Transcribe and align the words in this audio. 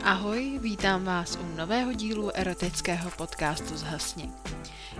Ahoj, 0.00 0.58
vítám 0.62 1.04
vás 1.04 1.38
u 1.40 1.56
nového 1.56 1.92
dílu 1.92 2.36
erotického 2.36 3.10
podcastu 3.10 3.76
Zhasni. 3.76 4.30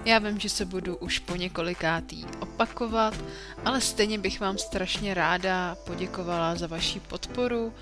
Já 0.05 0.19
vím, 0.19 0.39
že 0.39 0.49
se 0.49 0.65
budu 0.65 0.97
už 0.97 1.19
po 1.19 1.37
několikátý 1.37 2.25
opakovat, 2.41 3.15
ale 3.65 3.81
stejně 3.81 4.19
bych 4.19 4.41
vám 4.41 4.59
strašně 4.59 5.15
ráda 5.15 5.77
poděkovala 5.87 6.55
za 6.55 6.67
vaši 6.67 7.01
podporu. 7.01 7.75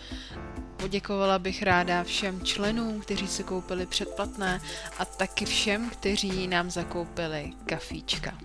Poděkovala 0.77 1.39
bych 1.39 1.63
ráda 1.63 2.05
všem 2.05 2.43
členům, 2.43 3.01
kteří 3.01 3.29
si 3.29 3.45
koupili 3.45 3.87
předplatné 3.87 4.61
a 4.99 5.05
taky 5.05 5.45
všem, 5.45 5.91
kteří 5.91 6.49
nám 6.49 6.71
zakoupili 6.71 7.53
kafíčka. 7.67 8.39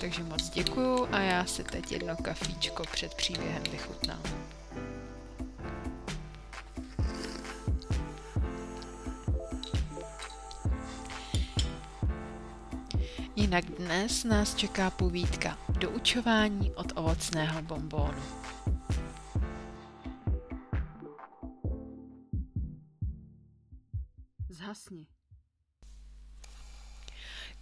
Takže 0.00 0.22
moc 0.22 0.50
děkuju 0.50 1.08
a 1.12 1.20
já 1.20 1.44
si 1.44 1.64
teď 1.64 1.92
jedno 1.92 2.16
kafíčko 2.16 2.82
před 2.92 3.14
příběhem 3.14 3.62
vychutnám. 3.70 4.41
Jinak 13.42 13.64
dnes 13.64 14.24
nás 14.24 14.54
čeká 14.54 14.90
povídka 14.90 15.58
Doučování 15.68 16.70
od 16.74 16.92
ovocného 16.94 17.62
bombónu. 17.62 18.22
Zhasni. 24.48 25.06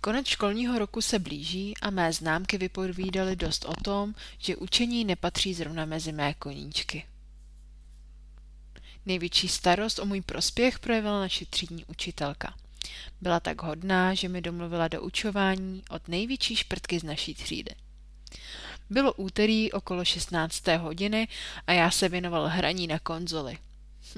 Konec 0.01 0.27
školního 0.27 0.79
roku 0.79 1.03
se 1.03 1.19
blíží 1.19 1.75
a 1.83 1.91
mé 1.91 2.13
známky 2.13 2.59
vypovídaly 2.59 3.37
dost 3.37 3.65
o 3.65 3.75
tom, 3.75 4.15
že 4.39 4.57
učení 4.57 5.05
nepatří 5.05 5.55
zrovna 5.55 5.85
mezi 5.85 6.13
mé 6.13 6.35
koníčky. 6.35 7.07
Největší 9.07 9.49
starost 9.49 9.99
o 9.99 10.07
můj 10.07 10.21
prospěch 10.21 10.79
projevila 10.79 11.21
naše 11.21 11.47
třídní 11.47 11.85
učitelka– 11.85 12.55
byla 13.21 13.41
tak 13.41 13.63
hodná, 13.63 14.15
že 14.15 14.29
mi 14.29 14.43
domluvila 14.43 14.89
do 14.89 15.03
učování 15.03 15.83
od 15.91 16.09
největší 16.09 16.57
šprtky 16.57 17.01
z 17.01 17.03
naší 17.03 17.35
třídy. 17.35 17.75
Bylo 18.91 19.13
úterý 19.13 19.73
okolo 19.73 20.05
16. 20.05 20.67
hodiny 20.67 21.29
a 21.67 21.73
já 21.73 21.91
se 21.91 22.09
věnoval 22.09 22.49
hraní 22.49 22.87
na 22.87 22.99
konzoli. 22.99 23.59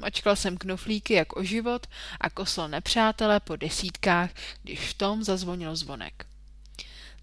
Mačkal 0.01 0.37
jsem 0.37 0.56
knoflíky 0.56 1.14
jak 1.14 1.37
o 1.37 1.45
život 1.45 1.87
a 2.20 2.31
kosl 2.31 2.69
nepřátelé 2.69 3.41
po 3.41 3.56
desítkách, 3.56 4.31
když 4.62 4.81
v 4.81 4.95
tom 4.95 5.25
zazvonil 5.25 5.77
zvonek. 5.77 6.27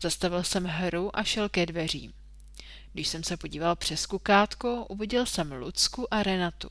Zastavil 0.02 0.44
jsem 0.44 0.66
hru 0.66 1.18
a 1.18 1.24
šel 1.24 1.50
ke 1.50 1.66
dveřím. 1.66 2.14
Když 2.94 3.08
jsem 3.08 3.24
se 3.24 3.38
podíval 3.38 3.76
přes 3.76 4.06
kukátko, 4.06 4.86
uviděl 4.86 5.26
jsem 5.26 5.52
Lucku 5.52 6.14
a 6.14 6.24
Renatu. 6.24 6.70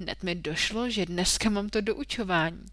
Hned 0.00 0.22
mi 0.22 0.34
došlo, 0.34 0.90
že 0.90 1.06
dneska 1.06 1.50
mám 1.50 1.68
to 1.68 1.80
doučování. 1.80 2.66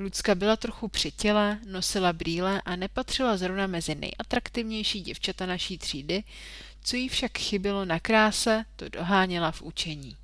Lucka 0.00 0.34
byla 0.34 0.56
trochu 0.56 0.88
přitěla, 0.88 1.58
nosila 1.66 2.12
brýle 2.12 2.62
a 2.64 2.76
nepatřila 2.76 3.36
zrovna 3.36 3.66
mezi 3.66 3.94
nejatraktivnější 3.94 5.00
děvčata 5.00 5.46
naší 5.46 5.78
třídy, 5.78 6.24
co 6.84 6.96
jí 6.96 7.08
však 7.08 7.38
chybilo 7.38 7.84
na 7.84 8.00
kráse, 8.00 8.64
to 8.76 8.88
doháněla 8.88 9.50
v 9.50 9.62
učení. 9.62 10.16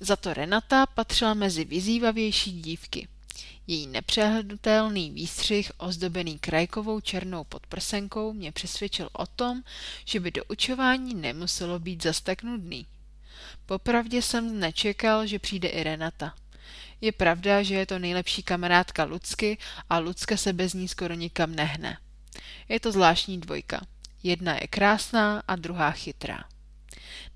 Za 0.00 0.16
to 0.16 0.34
Renata 0.34 0.86
patřila 0.86 1.34
mezi 1.34 1.64
vyzývavější 1.64 2.52
dívky. 2.52 3.08
Její 3.66 3.86
nepřehlednutelný 3.86 5.10
výstřih 5.10 5.72
ozdobený 5.76 6.38
krajkovou 6.38 7.00
černou 7.00 7.44
podprsenkou 7.44 8.32
mě 8.32 8.52
přesvědčil 8.52 9.08
o 9.12 9.26
tom, 9.26 9.62
že 10.04 10.20
by 10.20 10.30
do 10.30 10.44
učování 10.48 11.14
nemuselo 11.14 11.78
být 11.78 12.02
zas 12.02 12.20
tak 12.20 12.42
nudný. 12.42 12.86
Popravdě 13.66 14.22
jsem 14.22 14.60
nečekal, 14.60 15.26
že 15.26 15.38
přijde 15.38 15.68
i 15.68 15.82
Renata. 15.82 16.34
Je 17.02 17.12
pravda, 17.12 17.62
že 17.62 17.74
je 17.74 17.86
to 17.86 17.98
nejlepší 17.98 18.42
kamarádka 18.42 19.04
Lucky 19.04 19.58
a 19.90 19.98
Lucka 19.98 20.36
se 20.36 20.52
bez 20.52 20.74
ní 20.74 20.88
skoro 20.88 21.14
nikam 21.14 21.54
nehne. 21.54 21.98
Je 22.68 22.80
to 22.80 22.92
zvláštní 22.92 23.40
dvojka. 23.40 23.80
Jedna 24.22 24.54
je 24.54 24.66
krásná 24.66 25.42
a 25.48 25.56
druhá 25.56 25.90
chytrá. 25.90 26.44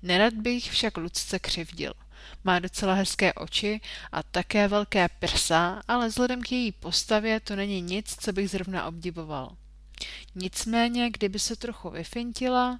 Nerad 0.01 0.33
bych 0.33 0.71
však 0.71 0.97
Lucce 0.97 1.39
křivdil. 1.39 1.93
Má 2.43 2.59
docela 2.59 2.93
hezké 2.93 3.33
oči 3.33 3.81
a 4.11 4.23
také 4.23 4.67
velké 4.67 5.09
prsa, 5.19 5.81
ale 5.87 6.07
vzhledem 6.07 6.41
k 6.41 6.51
její 6.51 6.71
postavě 6.71 7.39
to 7.39 7.55
není 7.55 7.81
nic, 7.81 8.15
co 8.19 8.33
bych 8.33 8.49
zrovna 8.49 8.85
obdivoval. 8.85 9.57
Nicméně, 10.35 11.09
kdyby 11.09 11.39
se 11.39 11.55
trochu 11.55 11.89
vyfintila, 11.89 12.79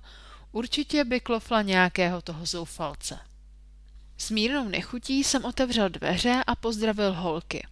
určitě 0.51 1.03
by 1.03 1.19
klofla 1.19 1.62
nějakého 1.62 2.22
toho 2.22 2.45
zoufalce. 2.45 3.19
S 4.17 4.31
mírnou 4.31 4.67
nechutí 4.67 5.23
jsem 5.23 5.45
otevřel 5.45 5.89
dveře 5.89 6.44
a 6.47 6.55
pozdravil 6.55 7.13
holky. 7.13 7.67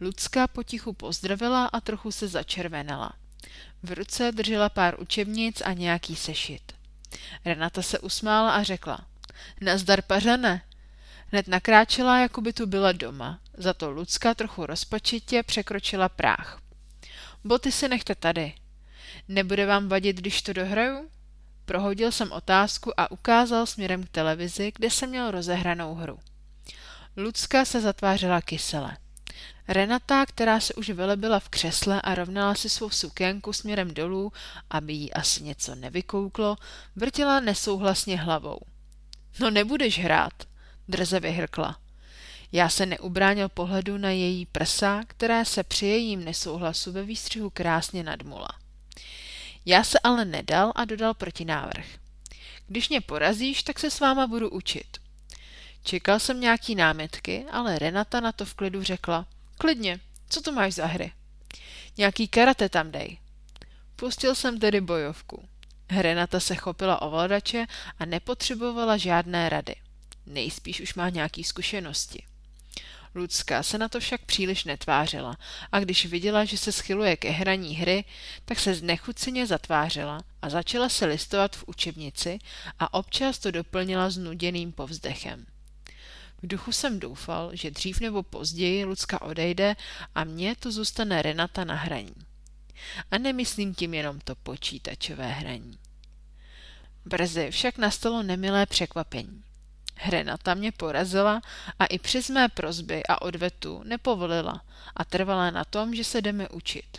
Lucka 0.00 0.46
potichu 0.46 0.92
pozdravila 0.92 1.66
a 1.66 1.80
trochu 1.80 2.12
se 2.12 2.28
začervenala. 2.28 3.12
V 3.82 3.92
ruce 3.92 4.32
držela 4.32 4.68
pár 4.68 5.00
učebnic 5.00 5.62
a 5.64 5.72
nějaký 5.72 6.16
sešit. 6.16 6.72
Renata 7.44 7.82
se 7.82 7.98
usmála 7.98 8.50
a 8.50 8.62
řekla. 8.62 8.98
Nazdar 9.60 10.02
pařane. 10.02 10.62
Hned 11.26 11.48
nakráčela, 11.48 12.18
jako 12.18 12.40
by 12.40 12.52
tu 12.52 12.66
byla 12.66 12.92
doma. 12.92 13.40
Za 13.56 13.74
to 13.74 13.90
Lucka 13.90 14.34
trochu 14.34 14.66
rozpačitě 14.66 15.42
překročila 15.42 16.08
práh. 16.08 16.60
Boty 17.44 17.72
si 17.72 17.88
nechte 17.88 18.14
tady. 18.14 18.54
Nebude 19.28 19.66
vám 19.66 19.88
vadit, 19.88 20.16
když 20.16 20.42
to 20.42 20.52
dohraju? 20.52 21.10
Prohodil 21.70 22.12
jsem 22.12 22.32
otázku 22.32 23.00
a 23.00 23.10
ukázal 23.10 23.66
směrem 23.66 24.04
k 24.04 24.08
televizi, 24.08 24.72
kde 24.74 24.90
jsem 24.90 25.10
měl 25.10 25.30
rozehranou 25.30 25.94
hru. 25.94 26.18
Lucka 27.16 27.64
se 27.64 27.80
zatvářela 27.80 28.40
kysele. 28.40 28.96
Renata, 29.68 30.26
která 30.26 30.60
se 30.60 30.74
už 30.74 30.90
vylebila 30.90 31.40
v 31.40 31.48
křesle 31.48 32.02
a 32.02 32.14
rovnala 32.14 32.54
si 32.54 32.68
svou 32.68 32.90
sukénku 32.90 33.52
směrem 33.52 33.94
dolů, 33.94 34.32
aby 34.70 34.92
jí 34.92 35.12
asi 35.12 35.42
něco 35.42 35.74
nevykouklo, 35.74 36.56
vrtila 36.96 37.40
nesouhlasně 37.40 38.16
hlavou. 38.16 38.58
No 39.40 39.50
nebudeš 39.50 39.98
hrát, 39.98 40.34
drze 40.88 41.20
vyhrkla. 41.20 41.76
Já 42.52 42.68
se 42.68 42.86
neubránil 42.86 43.48
pohledu 43.48 43.98
na 43.98 44.10
její 44.10 44.46
prsa, 44.46 45.02
která 45.06 45.44
se 45.44 45.62
při 45.62 45.86
jejím 45.86 46.24
nesouhlasu 46.24 46.92
ve 46.92 47.02
výstřihu 47.02 47.50
krásně 47.50 48.02
nadmula. 48.02 48.48
Já 49.66 49.84
se 49.84 49.98
ale 49.98 50.24
nedal 50.24 50.72
a 50.74 50.84
dodal 50.84 51.14
protinávrh. 51.14 51.86
Když 52.66 52.88
mě 52.88 53.00
porazíš, 53.00 53.62
tak 53.62 53.78
se 53.78 53.90
s 53.90 54.00
váma 54.00 54.26
budu 54.26 54.50
učit. 54.50 54.98
Čekal 55.84 56.18
jsem 56.18 56.40
nějaký 56.40 56.74
námitky, 56.74 57.46
ale 57.50 57.78
Renata 57.78 58.20
na 58.20 58.32
to 58.32 58.44
v 58.44 58.54
klidu 58.54 58.82
řekla. 58.82 59.26
Klidně, 59.58 60.00
co 60.28 60.42
to 60.42 60.52
máš 60.52 60.74
za 60.74 60.86
hry? 60.86 61.12
Nějaký 61.96 62.28
karate 62.28 62.68
tam 62.68 62.90
dej. 62.90 63.18
Pustil 63.96 64.34
jsem 64.34 64.58
tedy 64.58 64.80
bojovku. 64.80 65.48
Renata 65.90 66.40
se 66.40 66.54
chopila 66.54 67.02
ovladače 67.02 67.66
a 67.98 68.04
nepotřebovala 68.04 68.96
žádné 68.96 69.48
rady. 69.48 69.74
Nejspíš 70.26 70.80
už 70.80 70.94
má 70.94 71.08
nějaký 71.08 71.44
zkušenosti. 71.44 72.22
Lucka 73.14 73.62
se 73.62 73.78
na 73.78 73.88
to 73.88 74.00
však 74.00 74.20
příliš 74.24 74.64
netvářila 74.64 75.36
a 75.72 75.80
když 75.80 76.06
viděla, 76.06 76.44
že 76.44 76.58
se 76.58 76.72
schyluje 76.72 77.16
ke 77.16 77.30
hraní 77.30 77.76
hry, 77.76 78.04
tak 78.44 78.58
se 78.58 78.74
znechuceně 78.74 79.46
zatvářela 79.46 80.24
a 80.42 80.50
začala 80.50 80.88
se 80.88 81.06
listovat 81.06 81.56
v 81.56 81.64
učebnici 81.66 82.38
a 82.78 82.94
občas 82.94 83.38
to 83.38 83.50
doplnila 83.50 84.10
znuděným 84.10 84.72
povzdechem. 84.72 85.46
V 86.42 86.46
duchu 86.46 86.72
jsem 86.72 87.00
doufal, 87.00 87.50
že 87.52 87.70
dřív 87.70 88.00
nebo 88.00 88.22
později 88.22 88.84
Lucka 88.84 89.22
odejde 89.22 89.76
a 90.14 90.24
mně 90.24 90.56
to 90.56 90.72
zůstane 90.72 91.22
Renata 91.22 91.64
na 91.64 91.74
hraní. 91.74 92.14
A 93.10 93.18
nemyslím 93.18 93.74
tím 93.74 93.94
jenom 93.94 94.20
to 94.20 94.34
počítačové 94.34 95.28
hraní. 95.28 95.78
Brzy 97.04 97.50
však 97.50 97.78
nastalo 97.78 98.22
nemilé 98.22 98.66
překvapení. 98.66 99.42
Hrenata 100.02 100.54
mě 100.54 100.72
porazila 100.72 101.42
a 101.78 101.86
i 101.86 101.98
přes 101.98 102.28
mé 102.28 102.48
prozby 102.48 103.02
a 103.06 103.22
odvetu 103.22 103.82
nepovolila 103.84 104.64
a 104.96 105.04
trvala 105.04 105.50
na 105.50 105.64
tom, 105.64 105.94
že 105.94 106.04
se 106.04 106.22
jdeme 106.22 106.48
učit. 106.48 106.98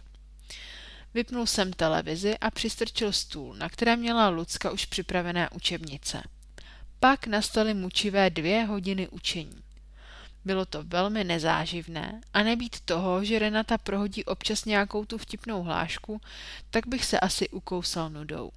Vypnul 1.14 1.46
jsem 1.46 1.74
televizi 1.74 2.38
a 2.38 2.52
přistrčil 2.52 3.12
stůl, 3.12 3.56
na 3.56 3.70
kterém 3.70 4.00
měla 4.00 4.30
Lucka 4.30 4.72
už 4.72 4.86
připravené 4.86 5.50
učebnice. 5.50 6.24
Pak 7.00 7.28
nastaly 7.28 7.74
mučivé 7.74 8.30
dvě 8.30 8.64
hodiny 8.64 9.08
učení. 9.08 9.64
Bylo 10.46 10.66
to 10.66 10.84
velmi 10.84 11.24
nezáživné 11.24 12.22
a 12.34 12.44
nebýt 12.44 12.80
toho, 12.80 13.24
že 13.24 13.40
Renata 13.40 13.78
prohodí 13.78 14.25
občas 14.25 14.66
nějakou 14.66 15.06
tu 15.06 15.18
vtipnou 15.18 15.64
hlášku, 15.64 16.22
tak 16.70 16.88
bych 16.88 17.06
se 17.06 17.20
asi 17.20 17.50
ukousal 17.50 18.10
nudou. 18.10 18.52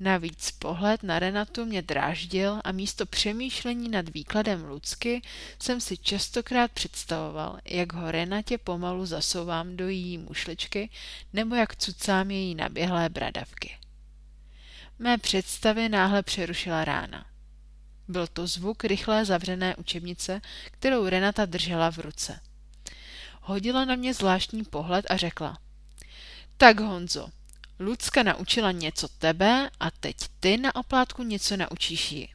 Navíc 0.00 0.50
pohled 0.50 1.02
na 1.02 1.18
Renatu 1.18 1.64
mě 1.64 1.82
dráždil 1.82 2.60
a 2.64 2.72
místo 2.72 3.06
přemýšlení 3.06 3.88
nad 3.88 4.08
výkladem 4.08 4.64
Lucky 4.64 5.22
jsem 5.62 5.80
si 5.80 5.96
častokrát 5.96 6.70
představoval, 6.72 7.58
jak 7.64 7.92
ho 7.92 8.10
Renatě 8.10 8.58
pomalu 8.58 9.06
zasouvám 9.06 9.76
do 9.76 9.88
její 9.88 10.18
mušličky 10.18 10.90
nebo 11.32 11.54
jak 11.54 11.76
cucám 11.76 12.30
její 12.30 12.54
naběhlé 12.54 13.08
bradavky. 13.08 13.78
Mé 14.98 15.18
představy 15.18 15.88
náhle 15.88 16.22
přerušila 16.22 16.84
rána. 16.84 17.26
Byl 18.08 18.26
to 18.26 18.46
zvuk 18.46 18.84
rychlé 18.84 19.24
zavřené 19.24 19.76
učebnice, 19.76 20.40
kterou 20.64 21.08
Renata 21.08 21.46
držela 21.46 21.90
v 21.90 21.98
ruce. 21.98 22.40
Hodila 23.40 23.84
na 23.84 23.94
mě 23.94 24.14
zvláštní 24.14 24.64
pohled 24.64 25.06
a 25.10 25.16
řekla. 25.16 25.58
Tak 26.56 26.80
Honzo, 26.80 27.28
Lucka 27.78 28.22
naučila 28.22 28.72
něco 28.72 29.08
tebe 29.08 29.70
a 29.80 29.90
teď 29.90 30.16
ty 30.40 30.56
na 30.56 30.76
oplátku 30.76 31.22
něco 31.22 31.56
naučíš 31.56 32.12
ji. 32.12 32.28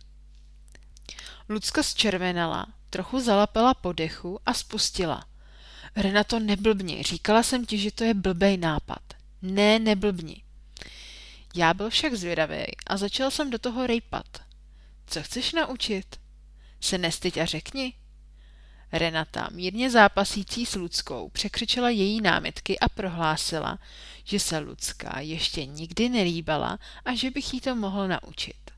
Lucka 1.50 1.84
zčervenala, 1.84 2.68
trochu 2.90 3.19
zalapela 3.19 3.74
po 3.74 3.94
dechu 3.94 4.40
a 4.45 4.54
spustila. 4.54 5.25
Renato, 5.95 6.40
neblbni, 6.40 7.04
říkala 7.04 7.44
jsem 7.44 7.66
ti, 7.66 7.78
že 7.78 7.92
to 7.92 8.04
je 8.04 8.13
blbej 8.13 8.57
nápad. 8.57 9.01
Ne, 9.42 9.80
neblbni. 9.80 10.44
Já 11.56 11.74
byl 11.74 11.90
však 11.90 12.13
zvědavý 12.13 12.66
a 12.88 12.98
začal 12.98 13.31
jsem 13.31 13.50
do 13.50 13.60
toho 13.60 13.88
rejpat. 13.88 14.25
Co 15.07 15.24
chceš 15.24 15.54
naučit? 15.54 16.19
Se 16.81 16.98
nestyď 16.98 17.38
a 17.38 17.45
řekni. 17.45 17.94
Renata, 18.94 19.48
mírně 19.51 19.92
zápasící 19.92 20.66
s 20.66 20.75
Luckou, 20.75 21.30
překřičela 21.30 21.90
její 21.90 22.22
námitky 22.22 22.80
a 22.80 22.90
prohlásila, 22.90 23.80
že 24.24 24.40
se 24.40 24.57
Lucka 24.57 25.19
ještě 25.19 25.66
nikdy 25.66 26.10
nelíbala 26.10 26.80
a 27.06 27.16
že 27.16 27.31
bych 27.31 27.54
jí 27.54 27.62
to 27.62 27.75
mohl 27.75 28.07
naučit. 28.07 28.72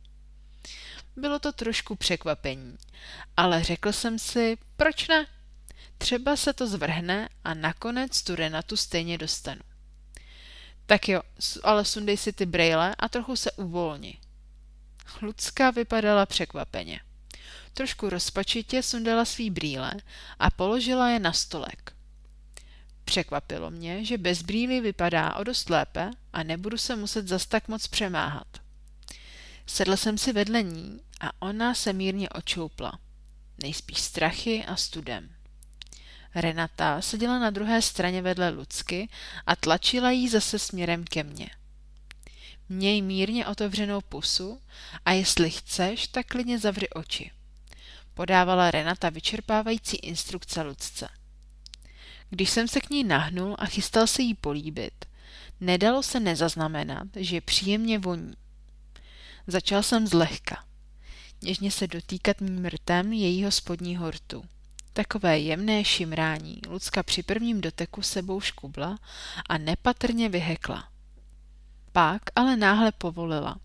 Bylo 1.16 1.40
to 1.40 1.52
trošku 1.52 1.96
překvapení, 1.96 2.78
ale 3.38 3.64
řekl 3.64 3.92
jsem 3.92 4.20
si, 4.20 4.58
proč 4.78 5.08
ne? 5.08 5.28
Třeba 5.98 6.36
se 6.36 6.54
to 6.54 6.68
zvrhne 6.68 7.30
a 7.44 7.54
nakonec 7.54 8.24
tu 8.24 8.36
Renatu 8.36 8.78
stejně 8.78 9.18
dostanu. 9.18 9.62
Tak 10.86 11.10
jo, 11.10 11.22
ale 11.64 11.86
sundej 11.86 12.18
si 12.18 12.34
ty 12.34 12.46
brejle 12.46 12.96
a 13.00 13.10
trochu 13.10 13.36
se 13.36 13.52
uvolni. 13.52 14.20
Lucka 15.22 15.72
vypadala 15.72 16.26
překvapeně. 16.26 17.00
Trošku 17.76 18.10
rozpačitě 18.10 18.84
sundala 18.84 19.26
svý 19.26 19.50
brýle 19.50 19.94
a 20.40 20.52
položila 20.52 21.10
je 21.10 21.20
na 21.20 21.34
stolek. 21.34 21.94
Překvapilo 23.06 23.72
mě, 23.72 24.06
že 24.06 24.18
bez 24.18 24.42
brýly 24.42 24.82
vypadá 24.82 25.36
o 25.36 25.44
dost 25.44 25.70
lépe 25.70 26.12
a 26.34 26.44
nebudu 26.44 26.78
se 26.78 26.96
muset 26.96 27.28
zas 27.28 27.46
tak 27.46 27.68
moc 27.68 27.88
přemáhat. 27.88 28.48
Sedl 29.66 29.98
jsem 29.98 30.18
si 30.18 30.34
vedle 30.34 30.64
ní 30.64 31.00
a 31.22 31.42
ona 31.42 31.74
se 31.74 31.94
mírně 31.94 32.30
očoupla. 32.30 33.00
Nejspíš 33.64 34.00
strachy 34.00 34.66
a 34.66 34.76
studem. 34.76 35.30
Renata 36.36 37.02
seděla 37.02 37.40
na 37.40 37.50
druhé 37.50 37.82
straně 37.82 38.22
vedle 38.22 38.50
Lucky 38.50 39.10
a 39.46 39.56
tlačila 39.56 40.12
jí 40.12 40.30
zase 40.30 40.60
směrem 40.60 41.04
ke 41.04 41.24
mně. 41.24 41.50
Měj 42.70 43.02
mírně 43.02 43.48
otevřenou 43.48 44.02
pusu 44.02 44.62
a 45.06 45.12
jestli 45.12 45.52
chceš, 45.52 46.08
tak 46.08 46.28
klidně 46.28 46.60
zavři 46.60 46.90
oči. 46.90 47.32
Podávala 48.16 48.72
Renata 48.72 49.10
vyčerpávající 49.10 49.98
instrukce 49.98 50.62
Lucce. 50.62 51.08
Když 52.30 52.50
jsem 52.50 52.68
se 52.68 52.82
k 52.82 52.90
ní 52.90 53.04
nahnul 53.04 53.56
a 53.60 53.66
chystal 53.66 54.08
se 54.08 54.22
jí 54.22 54.34
políbit, 54.34 55.06
nedalo 55.60 56.04
se 56.04 56.20
nezaznamenat, 56.20 57.08
že 57.16 57.42
příjemně 57.42 58.00
voní. 58.00 58.34
Začal 59.48 59.84
jsem 59.84 60.08
zlehka. 60.08 60.66
Něžně 61.42 61.72
se 61.72 61.88
dotýkat 61.88 62.42
mým 62.42 62.66
rtem 62.66 63.14
jejího 63.14 63.52
spodního 63.52 64.12
rtu. 64.12 64.46
Takové 64.94 65.40
jemné 65.40 65.84
šimrání 65.84 66.62
Lucka 66.68 67.04
při 67.04 67.24
prvním 67.24 67.62
doteku 67.62 68.02
sebou 68.02 68.42
škubla 68.42 68.98
a 69.50 69.58
nepatrně 69.58 70.30
vyhekla. 70.30 70.90
Pak 71.92 72.22
ale 72.36 72.56
náhle 72.58 72.92
povolila. 72.92 73.58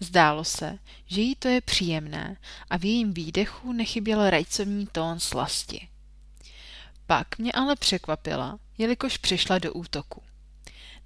Zdálo 0.00 0.44
se, 0.44 0.78
že 1.06 1.20
jí 1.20 1.34
to 1.34 1.48
je 1.48 1.60
příjemné 1.60 2.36
a 2.70 2.76
v 2.76 2.84
jejím 2.84 3.14
výdechu 3.14 3.72
nechyběl 3.72 4.30
rajcovní 4.30 4.86
tón 4.86 5.20
slasti. 5.20 5.88
Pak 7.06 7.38
mě 7.38 7.52
ale 7.52 7.76
překvapila, 7.76 8.58
jelikož 8.78 9.16
přišla 9.16 9.58
do 9.58 9.72
útoku. 9.72 10.22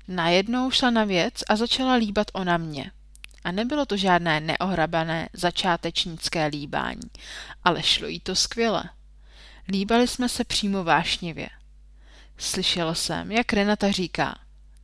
Najednou 0.08 0.70
šla 0.70 0.90
na 0.90 1.04
věc 1.04 1.34
a 1.48 1.56
začala 1.56 1.94
líbat 1.94 2.26
ona 2.32 2.56
mě. 2.56 2.90
A 3.44 3.52
nebylo 3.52 3.86
to 3.86 3.96
žádné 3.96 4.40
neohrabané 4.40 5.28
začátečnické 5.32 6.46
líbání, 6.46 7.10
ale 7.64 7.82
šlo 7.82 8.06
jí 8.06 8.20
to 8.20 8.36
skvěle. 8.36 8.84
Líbali 9.68 10.08
jsme 10.08 10.28
se 10.28 10.44
přímo 10.44 10.84
vášnivě. 10.84 11.48
Slyšela 12.38 12.94
jsem, 12.94 13.32
jak 13.32 13.52
Renata 13.52 13.90
říká, 13.90 14.38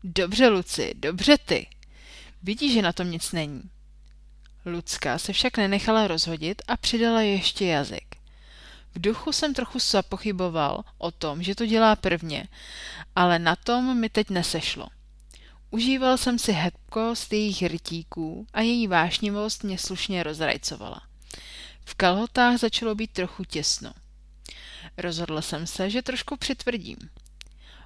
dobře, 0.05 0.49
Luci, 0.49 0.95
dobře 0.97 1.39
ty. 1.39 1.67
Vidíš, 2.43 2.73
že 2.73 2.83
na 2.83 2.93
tom 2.93 3.11
nic 3.11 3.33
není. 3.33 3.63
Lucka 4.67 5.19
se 5.19 5.33
však 5.33 5.57
nenechala 5.57 6.07
rozhodit 6.07 6.63
a 6.69 6.77
přidala 6.77 7.21
ještě 7.21 7.67
jazyk. 7.67 8.17
V 8.95 9.01
duchu 9.01 9.33
jsem 9.33 9.55
trochu 9.55 9.79
pochyboval 10.09 10.85
o 10.99 11.11
tom, 11.11 11.43
že 11.43 11.55
to 11.55 11.67
dělá 11.67 11.97
prvně, 11.97 12.49
ale 13.17 13.39
na 13.39 13.57
tom 13.57 14.01
mi 14.01 14.09
teď 14.09 14.31
nesešlo. 14.31 14.87
Užíval 15.71 16.17
jsem 16.17 16.39
si 16.39 16.53
hebkost 16.53 17.33
jejich 17.33 17.63
rytíků 17.63 18.47
a 18.53 18.61
její 18.61 18.87
vášnivost 18.87 19.65
mě 19.65 19.79
slušně 19.79 20.23
rozrajcovala. 20.23 21.03
V 21.85 21.95
kalhotách 21.95 22.59
začalo 22.59 22.95
být 22.95 23.13
trochu 23.13 23.45
těsno. 23.45 23.93
Rozhodl 24.99 25.43
jsem 25.43 25.67
se, 25.67 25.91
že 25.91 26.03
trošku 26.03 26.37
přitvrdím. 26.37 26.97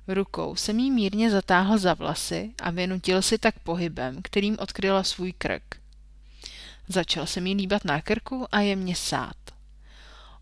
Rukou 0.09 0.57
jsem 0.57 0.79
jí 0.79 0.91
mírně 0.91 1.31
zatáhl 1.31 1.79
za 1.79 1.95
vlasy 1.95 2.55
a 2.63 2.71
vynutil 2.71 3.23
si 3.23 3.39
tak 3.39 3.59
pohybem, 3.59 4.23
kterým 4.23 4.57
odkryla 4.61 5.03
svůj 5.03 5.33
krk. 5.33 5.80
Začal 6.93 7.27
jsem 7.27 7.47
jí 7.47 7.55
líbat 7.55 7.85
na 7.85 8.03
krku 8.03 8.47
a 8.53 8.61
jemně 8.61 8.97
sát. 8.97 9.37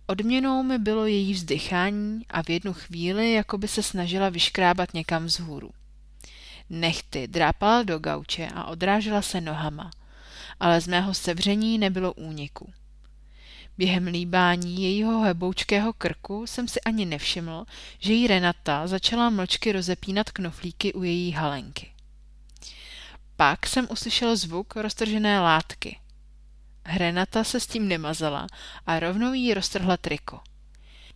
Odměnou 0.06 0.62
mi 0.62 0.78
bylo 0.78 1.06
její 1.06 1.32
vzdychání 1.32 2.26
a 2.28 2.42
v 2.42 2.50
jednu 2.50 2.72
chvíli 2.72 3.32
jako 3.32 3.58
by 3.58 3.68
se 3.68 3.82
snažila 3.82 4.28
vyškrábat 4.28 4.94
někam 4.94 5.24
vzhůru. 5.24 5.70
Nechty 6.70 7.26
drápala 7.26 7.82
do 7.82 7.98
gauče 7.98 8.48
a 8.54 8.64
odrážela 8.64 9.22
se 9.22 9.40
nohama, 9.40 9.90
ale 10.60 10.80
z 10.80 10.88
mého 10.88 11.14
sevření 11.14 11.78
nebylo 11.78 12.12
úniku. 12.12 12.72
Během 13.78 14.06
líbání 14.06 14.82
jejího 14.82 15.20
heboučkého 15.20 15.92
krku 15.92 16.46
jsem 16.46 16.68
si 16.68 16.80
ani 16.80 17.04
nevšiml, 17.04 17.64
že 17.98 18.12
jí 18.12 18.26
Renata 18.26 18.86
začala 18.86 19.30
mlčky 19.30 19.72
rozepínat 19.72 20.30
knoflíky 20.30 20.92
u 20.92 21.02
její 21.02 21.32
halenky. 21.32 21.90
Pak 23.36 23.66
jsem 23.66 23.88
uslyšel 23.90 24.36
zvuk 24.36 24.76
roztržené 24.76 25.40
látky. 25.40 25.98
Renata 26.96 27.44
se 27.44 27.61
s 27.61 27.67
tím 27.67 27.88
nemazala 27.88 28.46
a 28.87 29.00
rovnou 29.00 29.32
jí 29.32 29.55
roztrhla 29.55 29.96
triko. 29.96 30.40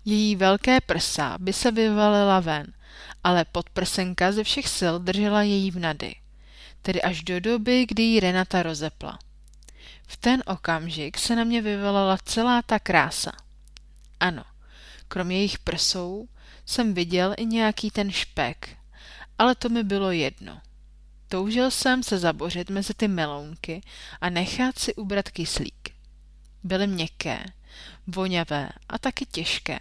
Její 0.05 0.37
velké 0.37 0.81
prsa 0.81 1.37
by 1.39 1.53
se 1.53 1.71
vyvalila 1.71 2.41
ven, 2.41 2.73
ale 3.25 3.45
podprsenka 3.45 4.33
ze 4.33 4.45
všech 4.45 4.69
sil 4.79 4.95
držela 4.99 5.43
její 5.43 5.71
vnady, 5.71 6.14
tedy 6.83 7.02
až 7.02 7.23
do 7.23 7.41
doby, 7.41 7.87
kdy 7.88 8.02
jí 8.02 8.21
Renata 8.21 8.62
rozepla. 8.62 9.19
V 10.07 10.17
ten 10.17 10.43
okamžik 10.47 11.19
se 11.19 11.37
na 11.37 11.45
mě 11.45 11.62
vyvalila 11.62 12.19
celá 12.25 12.62
ta 12.62 12.79
krása. 12.79 13.33
Ano, 14.21 14.45
krom 15.09 15.31
jejich 15.31 15.59
prsou 15.59 16.29
jsem 16.67 16.95
viděl 16.95 17.35
i 17.37 17.47
nějaký 17.47 17.91
ten 17.91 18.11
špek, 18.11 18.76
ale 19.38 19.55
to 19.55 19.69
mi 19.69 19.85
bylo 19.85 20.11
jedno. 20.11 20.61
Toužil 21.33 21.71
jsem 21.71 22.03
se 22.03 22.19
zabořit 22.19 22.71
mezi 22.71 22.95
ty 22.95 23.09
melounky 23.09 23.83
a 24.21 24.31
nechat 24.31 24.79
si 24.79 24.95
ubrat 24.95 25.29
kyslík. 25.29 25.91
Byly 26.62 26.87
měkké, 26.87 27.45
voňavé 28.07 28.69
a 28.89 28.99
taky 28.99 29.27
těžké. 29.27 29.79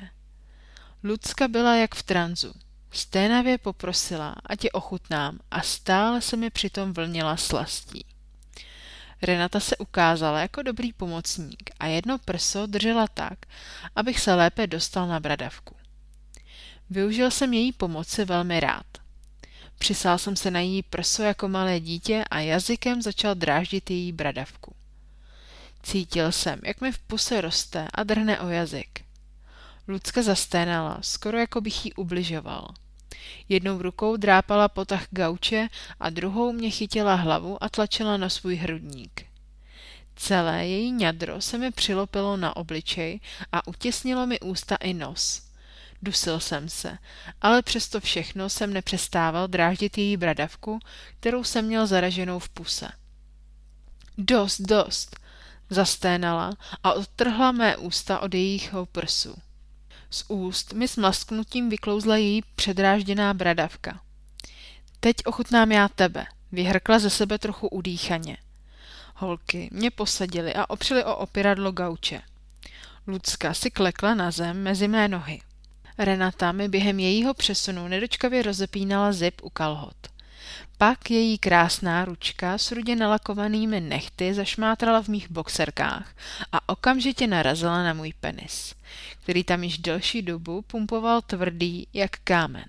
Lucka 1.04 1.48
byla 1.48 1.76
jak 1.76 1.96
v 1.96 2.04
tranzu. 2.04 2.54
Sténavě 2.92 3.58
poprosila, 3.58 4.36
ať 4.46 4.64
je 4.64 4.72
ochutnám 4.72 5.40
a 5.52 5.62
stále 5.62 6.22
se 6.22 6.38
mi 6.38 6.50
přitom 6.50 6.94
vlnila 6.94 7.38
slastí. 7.38 8.06
Renata 9.22 9.60
se 9.60 9.78
ukázala 9.78 10.40
jako 10.40 10.62
dobrý 10.62 10.94
pomocník 10.94 11.72
a 11.80 11.86
jedno 11.86 12.18
prso 12.18 12.66
držela 12.66 13.08
tak, 13.08 13.40
abych 13.96 14.20
se 14.20 14.34
lépe 14.34 14.68
dostal 14.68 15.08
na 15.08 15.20
bradavku. 15.20 15.76
Využil 16.90 17.32
jsem 17.32 17.54
její 17.54 17.72
pomoci 17.72 18.26
velmi 18.26 18.60
rád. 18.60 18.86
Přisál 19.82 20.18
jsem 20.18 20.36
se 20.36 20.52
na 20.52 20.60
její 20.60 20.84
prso 20.84 21.24
jako 21.24 21.48
malé 21.48 21.80
dítě 21.80 22.24
a 22.32 22.40
jazykem 22.40 23.02
začal 23.02 23.36
dráždit 23.36 23.92
její 23.92 24.12
bradavku. 24.12 24.76
Cítil 25.84 26.32
jsem, 26.32 26.60
jak 26.64 26.82
mi 26.82 26.92
v 26.92 27.00
puse 27.00 27.42
roste 27.42 27.88
a 27.94 28.04
drhne 28.04 28.40
o 28.40 28.50
jazyk. 28.50 29.04
Lucka 29.88 30.22
zasténala, 30.22 30.98
skoro 31.02 31.38
jako 31.38 31.62
bych 31.62 31.86
jí 31.86 31.94
ubližoval. 31.94 32.68
Jednou 33.50 33.82
rukou 33.82 34.18
drápala 34.18 34.68
potah 34.68 35.08
gauče 35.10 35.68
a 36.00 36.10
druhou 36.10 36.54
mě 36.54 36.70
chytila 36.70 37.16
hlavu 37.16 37.64
a 37.64 37.70
tlačila 37.70 38.18
na 38.18 38.30
svůj 38.30 38.56
hrudník. 38.56 39.26
Celé 40.16 40.68
její 40.68 40.92
ňadro 40.92 41.42
se 41.42 41.58
mi 41.58 41.72
přilopilo 41.72 42.38
na 42.38 42.56
obličej 42.56 43.20
a 43.52 43.68
utěsnilo 43.68 44.28
mi 44.28 44.40
ústa 44.40 44.76
i 44.76 44.94
nos. 44.94 45.51
Dusil 46.02 46.40
jsem 46.40 46.70
se, 46.70 46.98
ale 47.42 47.62
přesto 47.62 48.00
všechno 48.00 48.50
jsem 48.50 48.74
nepřestával 48.74 49.48
dráždit 49.48 49.98
její 49.98 50.18
bradavku, 50.18 50.80
kterou 51.20 51.44
jsem 51.44 51.66
měl 51.66 51.88
zaraženou 51.88 52.40
v 52.40 52.50
puse. 52.50 52.92
Dost, 54.18 54.62
dost, 54.62 55.22
Zasténala 55.72 56.52
a 56.84 56.94
odtrhla 56.94 57.52
mé 57.52 57.78
ústa 57.78 58.20
od 58.20 58.34
jejího 58.34 58.86
prsu. 58.86 59.36
Z 60.10 60.24
úst 60.28 60.74
mi 60.74 60.88
s 60.88 60.98
masknutím 60.98 61.70
vyklouzla 61.70 62.18
její 62.18 62.44
předrážděná 62.56 63.34
bradavka. 63.34 64.02
Teď 65.00 65.16
ochutnám 65.26 65.72
já 65.72 65.88
tebe, 65.88 66.26
vyhrkla 66.52 67.00
ze 67.00 67.10
sebe 67.10 67.38
trochu 67.38 67.68
udýchaně. 67.68 68.38
Holky 69.16 69.70
mě 69.72 69.92
posadili 69.92 70.54
a 70.54 70.70
opřeli 70.70 71.04
o 71.04 71.16
opěradlo 71.16 71.72
gauče. 71.72 72.22
Lucka 73.08 73.54
si 73.54 73.72
klekla 73.72 74.14
na 74.14 74.32
zem 74.32 74.64
mezi 74.64 74.88
mé 74.88 75.08
nohy. 75.08 75.42
Renata 75.98 76.52
mi 76.52 76.70
během 76.70 77.00
jejího 77.00 77.34
přesunu 77.34 77.88
nedočkavě 77.88 78.42
rozepínala 78.42 79.12
zip 79.12 79.42
u 79.44 79.50
kalhot. 79.50 80.12
Pak 80.78 81.12
její 81.12 81.38
krásná 81.38 82.06
ručka 82.06 82.58
s 82.58 82.72
rudě 82.72 82.96
nalakovanými 82.96 83.82
nechty 83.82 84.34
zašmátrala 84.34 85.02
v 85.02 85.08
mých 85.08 85.32
boxerkách 85.32 86.16
a 86.52 86.70
okamžitě 86.70 87.28
narazila 87.28 87.84
na 87.84 87.94
můj 87.94 88.14
penis, 88.20 88.76
který 89.24 89.44
tam 89.44 89.64
již 89.64 89.78
delší 89.78 90.22
dobu 90.22 90.62
pumpoval 90.62 91.22
tvrdý 91.22 91.88
jak 91.94 92.12
kámen. 92.24 92.66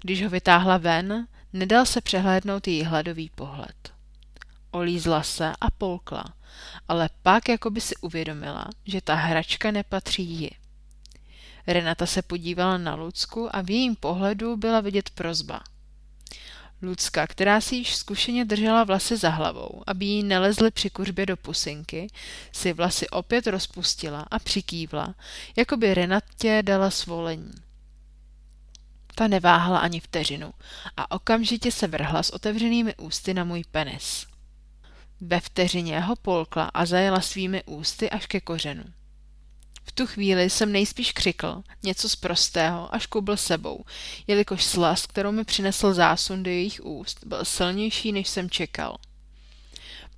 Když 0.00 0.22
ho 0.22 0.30
vytáhla 0.30 0.78
ven, 0.78 1.26
nedal 1.52 1.86
se 1.86 2.00
přehlédnout 2.00 2.68
její 2.68 2.82
hladový 2.82 3.30
pohled. 3.34 3.92
Olízla 4.70 5.22
se 5.22 5.52
a 5.60 5.70
polkla, 5.70 6.24
ale 6.88 7.10
pak 7.22 7.48
jako 7.48 7.70
by 7.70 7.80
si 7.80 7.96
uvědomila, 7.96 8.66
že 8.86 9.00
ta 9.00 9.14
hračka 9.14 9.70
nepatří 9.70 10.24
jí. 10.24 10.50
Renata 11.66 12.06
se 12.06 12.22
podívala 12.22 12.78
na 12.78 12.94
Lucku 12.94 13.56
a 13.56 13.60
v 13.62 13.70
jejím 13.70 13.96
pohledu 13.96 14.56
byla 14.56 14.80
vidět 14.80 15.10
prozba. 15.10 15.60
Lucka, 16.82 17.26
která 17.26 17.60
si 17.60 17.76
již 17.76 17.96
zkušeně 17.96 18.44
držela 18.44 18.84
vlasy 18.84 19.16
za 19.16 19.28
hlavou, 19.28 19.82
aby 19.86 20.04
jí 20.04 20.22
nelezly 20.22 20.70
při 20.70 20.90
kuřbě 20.90 21.26
do 21.26 21.36
pusinky, 21.36 22.08
si 22.52 22.72
vlasy 22.72 23.08
opět 23.08 23.46
rozpustila 23.46 24.26
a 24.30 24.38
přikývla, 24.38 25.14
jako 25.56 25.76
by 25.76 25.94
Renatě 25.94 26.62
dala 26.62 26.90
svolení. 26.90 27.52
Ta 29.14 29.28
neváhala 29.28 29.78
ani 29.78 30.00
vteřinu 30.00 30.52
a 30.96 31.10
okamžitě 31.10 31.72
se 31.72 31.86
vrhla 31.86 32.22
s 32.22 32.30
otevřenými 32.30 32.94
ústy 32.96 33.34
na 33.34 33.44
můj 33.44 33.64
penis. 33.70 34.26
Ve 35.20 35.40
vteřině 35.40 36.00
ho 36.00 36.16
polkla 36.16 36.64
a 36.64 36.86
zajela 36.86 37.20
svými 37.20 37.62
ústy 37.64 38.10
až 38.10 38.26
ke 38.26 38.40
kořenu. 38.40 38.84
V 39.84 39.92
tu 39.92 40.06
chvíli 40.06 40.50
jsem 40.50 40.72
nejspíš 40.72 41.12
křikl, 41.12 41.62
něco 41.82 42.08
z 42.08 42.16
prostého, 42.16 42.94
až 42.94 43.06
kubl 43.06 43.36
sebou, 43.36 43.84
jelikož 44.26 44.64
slast, 44.64 45.06
kterou 45.06 45.32
mi 45.32 45.44
přinesl 45.44 45.94
zásun 45.94 46.42
do 46.42 46.50
jejich 46.50 46.80
úst, 46.84 47.24
byl 47.26 47.44
silnější, 47.44 48.12
než 48.12 48.28
jsem 48.28 48.50
čekal. 48.50 48.96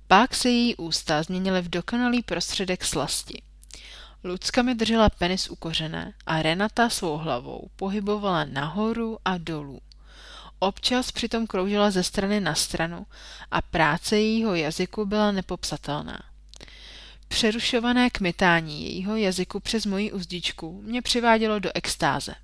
Pak 0.07 0.35
se 0.35 0.49
její 0.49 0.75
ústa 0.75 1.23
změnily 1.23 1.61
v 1.61 1.69
dokonalý 1.69 2.21
prostředek 2.23 2.85
slasti. 2.85 3.41
Lucka 4.23 4.61
mi 4.61 4.75
držela 4.75 5.09
penis 5.09 5.49
ukořené 5.49 6.13
a 6.25 6.41
Renata 6.41 6.89
svou 6.89 7.17
hlavou 7.17 7.69
pohybovala 7.75 8.45
nahoru 8.45 9.17
a 9.25 9.37
dolů. 9.37 9.81
Občas 10.59 11.11
přitom 11.11 11.47
kroužila 11.47 11.91
ze 11.91 12.03
strany 12.03 12.39
na 12.39 12.55
stranu 12.55 13.05
a 13.51 13.61
práce 13.61 14.17
jejího 14.19 14.55
jazyku 14.55 15.05
byla 15.05 15.31
nepopsatelná. 15.31 16.19
Přerušované 17.35 18.09
kmitání 18.09 18.83
jejího 18.83 19.15
jazyku 19.15 19.59
přes 19.59 19.85
moji 19.85 20.11
uzdičku 20.11 20.81
mě 20.81 21.01
přivádělo 21.01 21.59
do 21.59 21.69
extáze. 21.73 22.35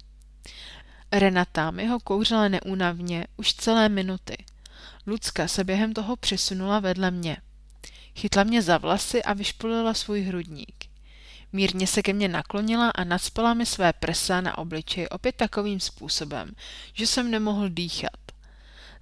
Renata 1.11 1.71
mi 1.71 1.87
ho 1.87 1.99
kouřila 1.99 2.47
neúnavně 2.47 3.27
už 3.37 3.53
celé 3.53 3.89
minuty. 3.89 4.37
Lucka 5.07 5.47
se 5.47 5.63
během 5.63 5.93
toho 5.93 6.15
přesunula 6.15 6.79
vedle 6.79 7.11
mě. 7.11 7.37
Chytla 8.15 8.43
mě 8.43 8.61
za 8.61 8.77
vlasy 8.77 9.23
a 9.23 9.33
vyšpolila 9.33 9.93
svůj 9.93 10.21
hrudník. 10.21 10.85
Mírně 11.53 11.87
se 11.87 12.01
ke 12.01 12.13
mně 12.13 12.27
naklonila 12.27 12.89
a 12.89 13.03
nadspala 13.03 13.53
mi 13.53 13.65
své 13.65 13.93
prsa 13.93 14.41
na 14.41 14.57
obličej 14.57 15.07
opět 15.11 15.35
takovým 15.35 15.79
způsobem, 15.79 16.51
že 16.93 17.07
jsem 17.07 17.31
nemohl 17.31 17.69
dýchat. 17.69 18.20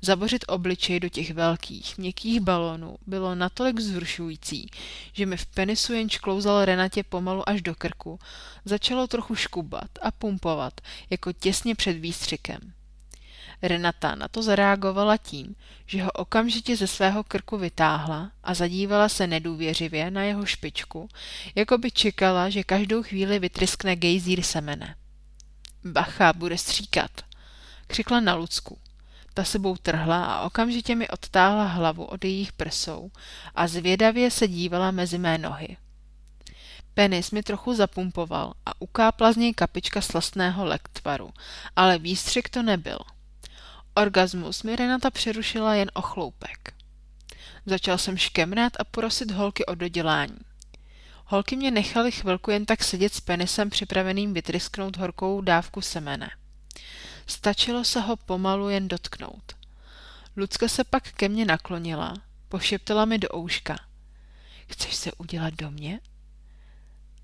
Zabořit 0.01 0.45
obličej 0.47 0.99
do 0.99 1.09
těch 1.09 1.33
velkých, 1.33 1.97
měkkých 1.97 2.39
balónů 2.39 2.95
bylo 3.07 3.35
natolik 3.35 3.79
vzrušující, 3.79 4.69
že 5.13 5.25
mi 5.25 5.37
v 5.37 5.45
penisu 5.45 5.93
jen 5.93 6.09
šklouzal 6.09 6.65
Renatě 6.65 7.03
pomalu 7.03 7.49
až 7.49 7.61
do 7.61 7.75
krku, 7.75 8.19
začalo 8.65 9.07
trochu 9.07 9.35
škubat 9.35 9.89
a 10.01 10.11
pumpovat, 10.11 10.81
jako 11.09 11.33
těsně 11.33 11.75
před 11.75 11.93
výstřikem. 11.93 12.73
Renata 13.61 14.15
na 14.15 14.27
to 14.27 14.43
zareagovala 14.43 15.17
tím, 15.17 15.55
že 15.85 16.03
ho 16.03 16.11
okamžitě 16.11 16.77
ze 16.77 16.87
svého 16.87 17.23
krku 17.23 17.57
vytáhla 17.57 18.31
a 18.43 18.53
zadívala 18.53 19.09
se 19.09 19.27
nedůvěřivě 19.27 20.11
na 20.11 20.23
jeho 20.23 20.45
špičku, 20.45 21.09
jako 21.55 21.77
by 21.77 21.91
čekala, 21.91 22.49
že 22.49 22.63
každou 22.63 23.03
chvíli 23.03 23.39
vytryskne 23.39 23.95
gejzír 23.95 24.41
semene. 24.41 24.95
Bacha, 25.83 26.33
bude 26.33 26.57
stříkat, 26.57 27.11
křikla 27.87 28.19
na 28.19 28.35
Lucku. 28.35 28.77
Ta 29.39 29.45
sebou 29.45 29.77
trhla 29.77 30.25
a 30.25 30.41
okamžitě 30.41 30.95
mi 30.95 31.07
odtáhla 31.07 31.63
hlavu 31.63 32.05
od 32.05 32.25
jejich 32.25 32.53
prsou 32.53 33.11
a 33.55 33.67
zvědavě 33.67 34.31
se 34.31 34.47
dívala 34.47 34.91
mezi 34.91 35.17
mé 35.17 35.37
nohy. 35.37 35.77
Penis 36.93 37.31
mi 37.31 37.43
trochu 37.43 37.73
zapumpoval 37.73 38.53
a 38.65 38.81
ukápla 38.81 39.31
z 39.31 39.37
něj 39.37 39.53
kapička 39.53 40.01
slastného 40.01 40.65
lektvaru, 40.65 41.31
ale 41.75 41.97
výstřik 41.97 42.49
to 42.49 42.63
nebyl. 42.63 42.99
Orgasmus 43.95 44.63
mi 44.63 44.75
Renata 44.75 45.09
přerušila 45.11 45.75
jen 45.75 45.91
o 45.93 46.01
chloupek. 46.01 46.73
Začal 47.65 47.97
jsem 47.97 48.17
škemrat 48.17 48.73
a 48.79 48.83
prosit 48.83 49.31
holky 49.31 49.65
o 49.65 49.75
dodělání. 49.75 50.39
Holky 51.25 51.55
mě 51.55 51.71
nechaly 51.71 52.11
chvilku 52.11 52.51
jen 52.51 52.65
tak 52.65 52.83
sedět 52.83 53.13
s 53.13 53.21
penisem 53.21 53.69
připraveným 53.69 54.33
vytrysknout 54.33 54.97
horkou 54.97 55.41
dávku 55.41 55.81
semene. 55.81 56.29
Stačilo 57.29 57.83
se 57.83 57.99
ho 57.99 58.15
pomalu 58.15 58.69
jen 58.69 58.87
dotknout. 58.87 59.55
Lucka 60.37 60.67
se 60.67 60.83
pak 60.83 61.11
ke 61.11 61.29
mně 61.29 61.45
naklonila, 61.45 62.13
pošeptala 62.47 63.05
mi 63.05 63.17
do 63.17 63.27
ouška. 63.35 63.75
Chceš 64.67 64.95
se 64.95 65.11
udělat 65.11 65.53
do 65.53 65.71
mě? 65.71 65.99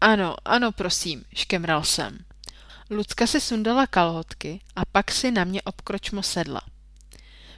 Ano, 0.02 0.36
ano, 0.46 0.72
prosím, 0.72 1.24
škemral 1.36 1.84
jsem. 1.84 2.20
Lucka 2.90 3.28
si 3.28 3.42
sundala 3.42 3.88
kalhotky 3.88 4.60
a 4.76 4.86
pak 4.86 5.12
si 5.12 5.32
na 5.32 5.44
mě 5.44 5.62
obkročmo 5.62 6.24
sedla. 6.24 6.62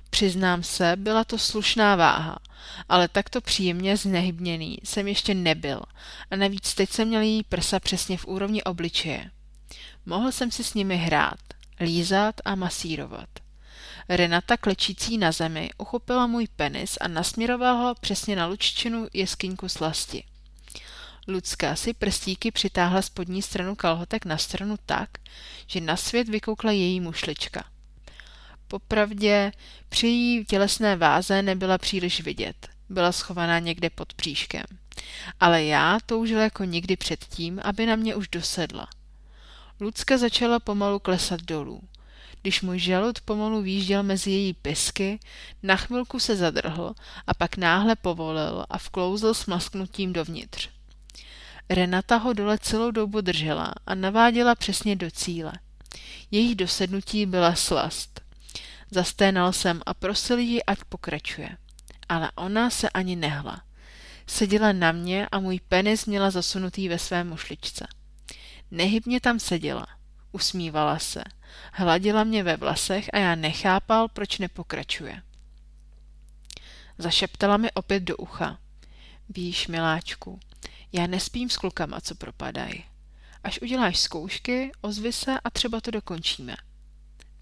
Přiznám 0.10 0.64
se, 0.64 0.96
byla 0.96 1.24
to 1.24 1.38
slušná 1.38 1.96
váha, 1.96 2.40
ale 2.90 3.08
takto 3.08 3.42
příjemně 3.42 3.98
znehybněný 3.98 4.78
jsem 4.84 5.08
ještě 5.08 5.34
nebyl 5.34 5.82
a 6.32 6.36
navíc 6.36 6.74
teď 6.74 6.90
jsem 6.90 7.08
měl 7.08 7.22
její 7.22 7.44
prsa 7.44 7.80
přesně 7.80 8.18
v 8.18 8.26
úrovni 8.26 8.64
obličeje. 8.64 9.32
Mohl 10.06 10.32
jsem 10.32 10.52
si 10.52 10.64
s 10.64 10.74
nimi 10.74 10.98
hrát, 10.98 11.40
lízat 11.80 12.36
a 12.46 12.56
masírovat. 12.56 13.30
Renata 14.10 14.58
klečící 14.58 15.18
na 15.18 15.32
zemi 15.32 15.70
uchopila 15.78 16.28
můj 16.28 16.48
penis 16.56 16.98
a 17.02 17.08
nasměrovala 17.08 17.72
ho 17.88 17.96
přesně 17.96 18.36
na 18.36 18.46
luččinu 18.46 19.08
jeskyňku 19.14 19.70
slasti. 19.70 20.24
Lucka 21.28 21.76
si 21.76 21.94
prstíky 21.94 22.52
přitáhla 22.52 23.02
spodní 23.02 23.42
stranu 23.42 23.76
kalhotek 23.76 24.26
na 24.26 24.38
stranu 24.38 24.76
tak, 24.86 25.10
že 25.68 25.82
na 25.82 25.98
svět 25.98 26.30
vykoukla 26.30 26.72
její 26.72 27.00
mušlička. 27.00 27.64
Popravdě 28.68 29.52
při 29.90 30.08
její 30.08 30.46
tělesné 30.46 30.96
váze 30.96 31.42
nebyla 31.42 31.78
příliš 31.78 32.22
vidět, 32.22 32.68
byla 32.90 33.12
schovaná 33.12 33.60
někde 33.60 33.90
pod 33.90 34.14
příškem. 34.14 34.66
Ale 35.40 35.64
já 35.64 35.98
toužila 36.06 36.42
jako 36.42 36.64
nikdy 36.64 36.96
předtím, 36.96 37.60
aby 37.64 37.86
na 37.86 37.96
mě 37.96 38.16
už 38.16 38.28
dosedla. 38.28 38.88
Lucka 39.80 40.18
začala 40.18 40.60
pomalu 40.60 41.00
klesat 41.00 41.42
dolů. 41.42 41.82
Když 42.42 42.62
můj 42.62 42.80
žalud 42.80 43.22
pomalu 43.22 43.62
výjížděl 43.62 44.04
mezi 44.04 44.32
její 44.32 44.54
pisky, 44.54 45.20
na 45.64 45.76
chvilku 45.76 46.20
se 46.20 46.36
zadrhl 46.36 46.94
a 47.28 47.34
pak 47.34 47.58
náhle 47.58 47.96
povolil 47.96 48.66
a 48.70 48.78
vklouzl 48.78 49.34
s 49.34 49.46
masknutím 49.46 50.14
dovnitř. 50.14 50.70
Renata 51.70 52.18
ho 52.18 52.34
dole 52.34 52.58
celou 52.58 52.92
dobu 52.92 53.22
držela 53.22 53.74
a 53.88 53.96
naváděla 53.96 54.56
přesně 54.56 54.96
do 54.96 55.12
cíle. 55.12 55.54
Jejich 56.32 56.56
dosednutí 56.56 57.26
byla 57.26 57.56
slast. 57.56 58.22
Zasténal 58.92 59.54
jsem 59.54 59.82
a 59.86 59.94
prosil 59.94 60.40
ji, 60.40 60.64
ať 60.64 60.80
pokračuje. 60.90 61.58
Ale 62.10 62.32
ona 62.36 62.70
se 62.70 62.90
ani 62.90 63.16
nehla. 63.16 63.62
Seděla 64.28 64.72
na 64.72 64.92
mě 64.92 65.28
a 65.32 65.40
můj 65.40 65.60
penis 65.70 66.06
měla 66.06 66.32
zasunutý 66.32 66.90
ve 66.90 67.00
své 67.00 67.24
mušličce. 67.24 67.88
Nehybně 68.72 69.20
tam 69.20 69.40
seděla. 69.40 69.88
Usmívala 70.32 71.00
se. 71.00 71.24
Hladila 71.74 72.24
mě 72.24 72.44
ve 72.44 72.58
vlasech 72.58 73.10
a 73.14 73.18
já 73.18 73.36
nechápal, 73.36 74.08
proč 74.08 74.38
nepokračuje. 74.38 75.22
Zašeptala 76.98 77.58
mi 77.58 77.72
opět 77.72 78.04
do 78.04 78.18
ucha. 78.18 78.58
Víš, 79.30 79.68
miláčku, 79.68 80.40
já 80.92 81.08
nespím 81.08 81.50
s 81.50 81.58
klukama, 81.58 82.02
co 82.02 82.16
propadají. 82.16 82.84
Až 83.44 83.62
uděláš 83.62 84.00
zkoušky, 84.00 84.72
ozvi 84.82 85.14
se 85.14 85.40
a 85.44 85.50
třeba 85.50 85.82
to 85.82 85.92
dokončíme. 85.92 86.56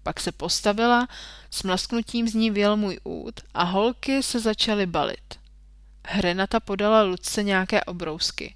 Pak 0.02 0.20
se 0.20 0.32
postavila, 0.32 1.08
s 1.50 1.62
mlasknutím 1.62 2.28
z 2.28 2.34
ní 2.34 2.50
vyjel 2.50 2.76
můj 2.76 2.98
út 3.04 3.40
a 3.54 3.62
holky 3.62 4.22
se 4.22 4.40
začaly 4.40 4.86
balit. 4.86 5.38
Renata 6.14 6.60
podala 6.60 7.02
Lucce 7.02 7.42
nějaké 7.42 7.84
obrousky, 7.84 8.54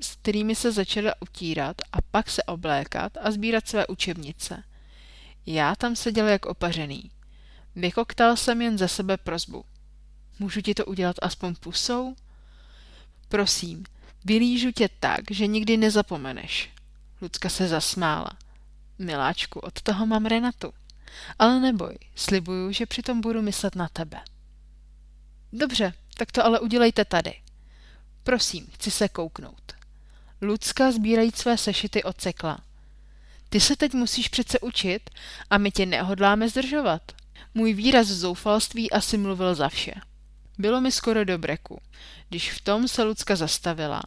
s 0.00 0.16
kterými 0.16 0.54
se 0.54 0.72
začala 0.72 1.14
utírat 1.20 1.76
a 1.92 2.02
pak 2.02 2.30
se 2.30 2.42
oblékat 2.42 3.12
a 3.20 3.30
sbírat 3.30 3.68
své 3.68 3.86
učebnice. 3.86 4.64
Já 5.46 5.74
tam 5.74 5.96
seděl 5.96 6.28
jak 6.28 6.46
opařený. 6.46 7.10
Vykoktal 7.76 8.36
jsem 8.36 8.62
jen 8.62 8.78
za 8.78 8.88
sebe 8.88 9.16
prozbu. 9.16 9.64
Můžu 10.38 10.60
ti 10.60 10.74
to 10.74 10.84
udělat 10.84 11.16
aspoň 11.22 11.54
pusou? 11.54 12.16
Prosím, 13.28 13.84
vylížu 14.24 14.72
tě 14.72 14.88
tak, 15.00 15.20
že 15.30 15.46
nikdy 15.46 15.76
nezapomeneš. 15.76 16.70
Lucka 17.20 17.48
se 17.48 17.68
zasmála. 17.68 18.30
Miláčku, 18.98 19.60
od 19.60 19.82
toho 19.82 20.06
mám 20.06 20.26
Renatu. 20.26 20.72
Ale 21.38 21.60
neboj, 21.60 21.98
slibuju, 22.14 22.72
že 22.72 22.86
přitom 22.86 23.20
budu 23.20 23.42
myslet 23.42 23.74
na 23.74 23.88
tebe. 23.88 24.20
Dobře, 25.52 25.92
tak 26.14 26.32
to 26.32 26.44
ale 26.44 26.60
udělejte 26.60 27.04
tady. 27.04 27.34
Prosím, 28.22 28.66
chci 28.74 28.90
se 28.90 29.08
kouknout. 29.08 29.72
Lucka 30.42 30.92
sbírají 30.92 31.30
své 31.34 31.58
sešity 31.58 32.02
odsekla. 32.02 32.58
Ty 33.48 33.60
se 33.60 33.76
teď 33.76 33.94
musíš 33.94 34.28
přece 34.28 34.60
učit 34.60 35.10
a 35.50 35.58
my 35.58 35.70
tě 35.70 35.86
nehodláme 35.86 36.48
zdržovat. 36.48 37.02
Můj 37.54 37.74
výraz 37.74 38.06
zoufalství 38.06 38.90
asi 38.90 39.18
mluvil 39.18 39.54
za 39.54 39.68
vše. 39.68 39.94
Bylo 40.58 40.80
mi 40.80 40.92
skoro 40.92 41.24
do 41.24 41.38
breku, 41.38 41.80
když 42.28 42.52
v 42.52 42.60
tom 42.60 42.88
se 42.88 43.02
Lucka 43.02 43.36
zastavila. 43.36 44.02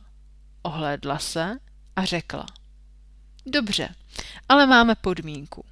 Ohlédla 0.61 1.19
se 1.19 1.57
a 1.95 2.05
řekla. 2.05 2.45
Dobře, 3.45 3.95
ale 4.49 4.65
máme 4.65 4.95
podmínku. 4.95 5.65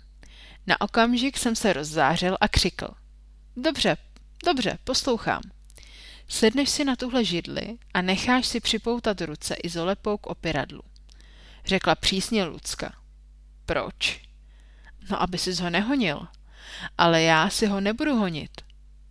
Na 0.67 0.81
okamžik 0.81 1.37
jsem 1.37 1.55
se 1.55 1.73
rozzářil 1.73 2.37
a 2.41 2.47
křikl. 2.47 2.87
Dobře, 3.57 3.97
dobře, 4.45 4.77
poslouchám. 4.83 5.41
Sedneš 6.27 6.69
si 6.69 6.83
na 6.83 6.95
tuhle 6.95 7.25
židli 7.25 7.77
a 7.93 8.01
necháš 8.01 8.47
si 8.47 8.59
připoutat 8.59 9.21
ruce 9.21 9.55
izolepou 9.55 10.17
k 10.17 10.27
opěradlu. 10.27 10.81
Řekla 11.65 11.95
přísně 11.95 12.43
Lucka. 12.43 12.93
Proč? 13.65 14.21
No, 15.09 15.21
aby 15.21 15.37
si 15.37 15.61
ho 15.61 15.69
nehonil. 15.69 16.27
Ale 16.97 17.21
já 17.21 17.49
si 17.49 17.65
ho 17.65 17.81
nebudu 17.81 18.15
honit. 18.15 18.61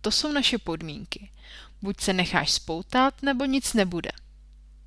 To 0.01 0.11
jsou 0.11 0.31
naše 0.31 0.57
podmínky. 0.57 1.29
Buď 1.81 1.99
se 1.99 2.13
necháš 2.13 2.51
spoutat, 2.51 3.23
nebo 3.23 3.45
nic 3.45 3.73
nebude. 3.73 4.09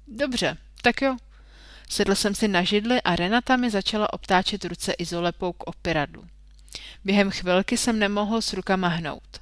Dobře, 0.09 0.57
tak 0.83 1.03
jo. 1.03 1.17
Sedl 1.89 2.15
jsem 2.15 2.35
si 2.35 2.49
na 2.49 2.63
židli 2.63 3.03
a 3.03 3.17
Renata 3.17 3.57
mi 3.57 3.71
začala 3.71 4.13
obtáčet 4.13 4.65
ruce 4.65 4.93
izolepou 4.93 5.53
k 5.53 5.63
opěradlu. 5.63 6.27
Během 7.05 7.31
chvilky 7.31 7.77
jsem 7.77 7.99
nemohl 7.99 8.43
s 8.43 8.53
rukama 8.53 8.89
hnout. 8.89 9.41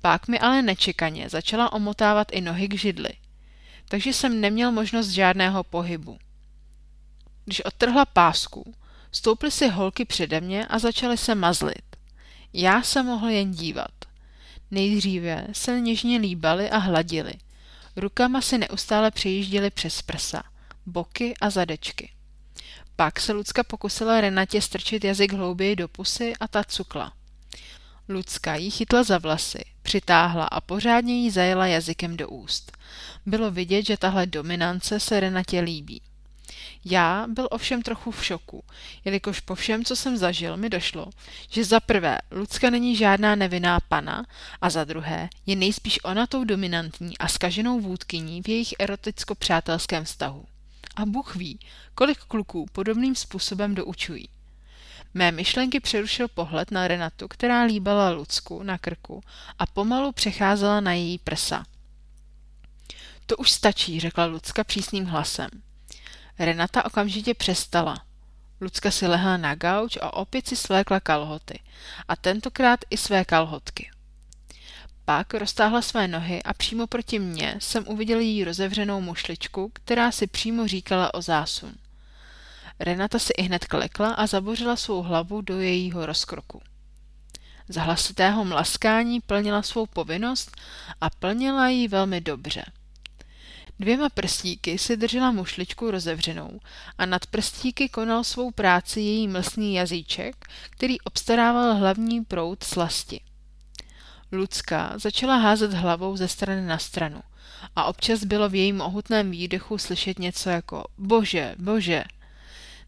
Pak 0.00 0.28
mi 0.28 0.38
ale 0.38 0.62
nečekaně 0.62 1.28
začala 1.28 1.72
omotávat 1.72 2.32
i 2.32 2.40
nohy 2.40 2.68
k 2.68 2.78
židli, 2.78 3.10
takže 3.88 4.12
jsem 4.12 4.40
neměl 4.40 4.72
možnost 4.72 5.08
žádného 5.08 5.64
pohybu. 5.64 6.18
Když 7.44 7.60
odtrhla 7.64 8.04
pásku, 8.04 8.74
stouply 9.12 9.50
si 9.50 9.68
holky 9.68 10.04
přede 10.04 10.40
mě 10.40 10.66
a 10.66 10.78
začaly 10.78 11.16
se 11.16 11.34
mazlit. 11.34 11.96
Já 12.52 12.82
se 12.82 13.02
mohl 13.02 13.28
jen 13.28 13.50
dívat. 13.50 13.90
Nejdříve 14.70 15.46
se 15.52 15.80
něžně 15.80 16.18
líbali 16.18 16.70
a 16.70 16.78
hladili. 16.78 17.32
Rukama 17.96 18.40
si 18.40 18.58
neustále 18.58 19.10
přejížděli 19.10 19.70
přes 19.70 20.02
prsa, 20.02 20.42
boky 20.86 21.34
a 21.40 21.50
zadečky. 21.50 22.12
Pak 22.96 23.20
se 23.20 23.32
Lucka 23.32 23.62
pokusila 23.62 24.20
Renatě 24.20 24.62
strčit 24.62 25.04
jazyk 25.04 25.32
hlouběji 25.32 25.76
do 25.76 25.88
pusy 25.88 26.32
a 26.40 26.48
ta 26.48 26.64
cukla. 26.64 27.12
Lucka 28.08 28.54
jí 28.54 28.70
chytla 28.70 29.02
za 29.02 29.18
vlasy, 29.18 29.64
přitáhla 29.82 30.44
a 30.44 30.60
pořádně 30.60 31.14
jí 31.14 31.30
zajela 31.30 31.66
jazykem 31.66 32.16
do 32.16 32.28
úst. 32.28 32.76
Bylo 33.26 33.50
vidět, 33.50 33.86
že 33.86 33.96
tahle 33.96 34.26
dominance 34.26 35.00
se 35.00 35.20
Renatě 35.20 35.60
líbí. 35.60 36.02
Já 36.84 37.26
byl 37.28 37.48
ovšem 37.50 37.82
trochu 37.82 38.10
v 38.10 38.24
šoku, 38.24 38.64
jelikož 39.04 39.40
po 39.40 39.54
všem, 39.54 39.84
co 39.84 39.96
jsem 39.96 40.16
zažil, 40.16 40.56
mi 40.56 40.70
došlo, 40.70 41.06
že 41.50 41.64
za 41.64 41.80
prvé 41.80 42.18
Lucka 42.30 42.70
není 42.70 42.96
žádná 42.96 43.34
nevinná 43.34 43.80
pana 43.88 44.26
a 44.60 44.70
za 44.70 44.84
druhé 44.84 45.28
je 45.46 45.56
nejspíš 45.56 46.04
ona 46.04 46.26
tou 46.26 46.44
dominantní 46.44 47.18
a 47.18 47.28
skaženou 47.28 47.80
vůdkyní 47.80 48.42
v 48.42 48.48
jejich 48.48 48.74
eroticko-přátelském 48.78 50.04
vztahu. 50.04 50.44
A 50.96 51.06
Bůh 51.06 51.36
ví, 51.36 51.58
kolik 51.94 52.18
kluků 52.18 52.66
podobným 52.72 53.14
způsobem 53.14 53.74
doučují. 53.74 54.28
Mé 55.18 55.32
myšlenky 55.32 55.80
přerušil 55.80 56.28
pohled 56.28 56.70
na 56.70 56.88
Renatu, 56.88 57.28
která 57.28 57.62
líbala 57.62 58.10
Lucku 58.10 58.62
na 58.62 58.78
krku 58.78 59.22
a 59.58 59.66
pomalu 59.66 60.12
přecházela 60.12 60.80
na 60.80 60.92
její 60.92 61.18
prsa. 61.18 61.64
To 63.26 63.36
už 63.36 63.50
stačí, 63.50 64.00
řekla 64.00 64.24
Lucka 64.24 64.64
přísným 64.64 65.04
hlasem. 65.04 65.48
Renata 66.38 66.84
okamžitě 66.84 67.34
přestala. 67.34 68.04
Lucka 68.60 68.90
si 68.90 69.06
lehla 69.06 69.36
na 69.36 69.54
gauč 69.54 69.98
a 70.00 70.12
opět 70.14 70.48
si 70.48 70.56
svlékla 70.56 71.00
kalhoty. 71.00 71.60
A 72.08 72.16
tentokrát 72.16 72.80
i 72.90 72.96
své 72.96 73.24
kalhotky. 73.24 73.90
Pak 75.04 75.34
roztáhla 75.34 75.82
své 75.82 76.08
nohy 76.08 76.42
a 76.42 76.54
přímo 76.54 76.86
proti 76.86 77.18
mně 77.18 77.56
jsem 77.58 77.88
uviděl 77.88 78.20
její 78.20 78.44
rozevřenou 78.44 79.00
mušličku, 79.00 79.70
která 79.72 80.12
si 80.12 80.26
přímo 80.26 80.66
říkala 80.66 81.14
o 81.14 81.22
zásun. 81.22 81.74
Renata 82.80 83.18
si 83.18 83.32
hned 83.42 83.64
klekla 83.64 84.08
a 84.08 84.26
zabořila 84.26 84.76
svou 84.76 85.02
hlavu 85.02 85.40
do 85.40 85.60
jejího 85.60 86.06
rozkroku. 86.06 86.62
Z 87.68 87.76
hlasitého 87.76 88.44
mlaskání 88.44 89.20
plnila 89.20 89.62
svou 89.62 89.86
povinnost 89.86 90.56
a 91.00 91.10
plnila 91.10 91.68
ji 91.68 91.88
velmi 91.88 92.20
dobře. 92.20 92.64
Dvěma 93.80 94.08
prstíky 94.08 94.78
si 94.78 94.96
držela 94.96 95.32
mušličku 95.32 95.90
rozevřenou 95.90 96.60
a 96.98 97.06
nad 97.06 97.26
prstíky 97.26 97.88
konal 97.88 98.24
svou 98.24 98.50
práci 98.50 99.00
její 99.00 99.28
mlsný 99.28 99.74
jazyček, 99.74 100.46
který 100.70 101.00
obstarával 101.00 101.74
hlavní 101.74 102.24
proud 102.24 102.62
slasti. 102.64 103.20
Lucka 104.32 104.92
začala 104.96 105.36
házet 105.36 105.72
hlavou 105.72 106.16
ze 106.16 106.28
strany 106.28 106.66
na 106.66 106.78
stranu 106.78 107.22
a 107.76 107.84
občas 107.84 108.24
bylo 108.24 108.48
v 108.48 108.54
jejím 108.54 108.76
mohutném 108.76 109.30
výdechu 109.30 109.78
slyšet 109.78 110.18
něco 110.18 110.50
jako 110.50 110.84
bože, 110.98 111.54
bože. 111.58 112.04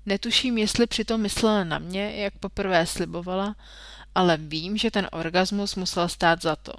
Netuším, 0.06 0.58
jestli 0.58 0.86
přitom 0.86 1.20
myslela 1.20 1.64
na 1.64 1.78
mě, 1.78 2.16
jak 2.16 2.38
poprvé 2.38 2.86
slibovala, 2.86 3.56
ale 4.14 4.36
vím, 4.36 4.76
že 4.76 4.90
ten 4.90 5.08
orgasmus 5.12 5.74
musel 5.74 6.08
stát 6.08 6.42
za 6.42 6.56
to. 6.56 6.72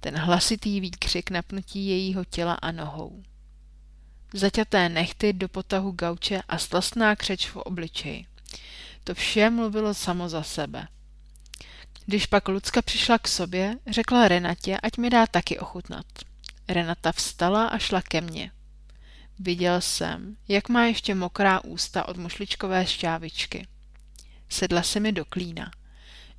Ten 0.00 0.16
hlasitý 0.16 0.80
výkřik 0.80 1.30
napnutí 1.30 1.86
jejího 1.86 2.24
těla 2.24 2.54
a 2.54 2.72
nohou. 2.72 3.22
Zaťaté 4.34 4.88
nechty 4.88 5.32
do 5.32 5.48
potahu 5.48 5.90
gauče 5.90 6.40
a 6.48 6.58
slastná 6.58 7.16
křeč 7.16 7.48
v 7.48 7.56
obličeji. 7.56 8.26
To 9.04 9.14
vše 9.14 9.50
mluvilo 9.50 9.94
samo 9.94 10.28
za 10.28 10.42
sebe. 10.42 10.88
Když 12.06 12.26
pak 12.26 12.48
Lucka 12.48 12.82
přišla 12.82 13.18
k 13.18 13.28
sobě, 13.28 13.76
řekla 13.86 14.28
Renatě, 14.28 14.78
ať 14.82 14.96
mi 14.96 15.10
dá 15.10 15.26
taky 15.26 15.58
ochutnat. 15.58 16.06
Renata 16.68 17.12
vstala 17.12 17.66
a 17.66 17.78
šla 17.78 18.02
ke 18.02 18.20
mně. 18.20 18.50
Viděl 19.38 19.80
jsem, 19.80 20.36
jak 20.48 20.68
má 20.68 20.84
ještě 20.84 21.14
mokrá 21.14 21.64
ústa 21.64 22.08
od 22.08 22.16
mušličkové 22.16 22.86
šťávičky. 22.86 23.66
Sedla 24.48 24.82
se 24.82 25.00
mi 25.00 25.12
do 25.12 25.24
klína. 25.24 25.70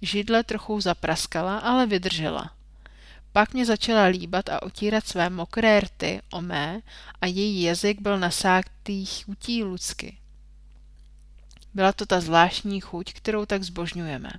Židle 0.02 0.44
trochu 0.44 0.82
zapraskala, 0.82 1.58
ale 1.60 1.86
vydržela. 1.86 2.56
Pak 3.32 3.54
mě 3.54 3.66
začala 3.66 4.04
líbat 4.04 4.50
a 4.50 4.62
otírat 4.64 5.08
své 5.08 5.30
mokré 5.30 5.80
rty 5.80 6.22
o 6.32 6.42
mé 6.42 6.82
a 7.22 7.26
její 7.26 7.62
jazyk 7.62 8.02
byl 8.02 8.20
nasátý 8.20 9.06
chutí 9.06 9.64
Lucky. 9.64 10.18
Byla 11.74 11.94
to 11.94 12.06
ta 12.06 12.22
zvláštní 12.22 12.82
chuť, 12.82 13.14
kterou 13.14 13.46
tak 13.46 13.64
zbožňujeme. 13.64 14.30